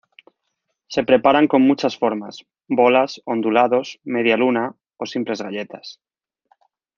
[0.87, 6.01] Se preparan con muchas formas: bolas, ondulados, media luna o simples galletas.